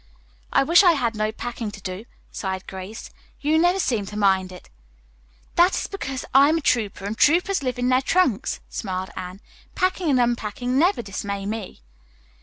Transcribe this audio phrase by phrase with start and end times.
[0.51, 3.11] "I wish I had no packing to do," sighed Grace.
[3.39, 4.67] "You never seem to mind it."
[5.57, 9.41] "That is because I am a trouper, and troupers live in their trunks," smiled Anne.
[9.75, 11.83] "Packing and unpacking never dismay me."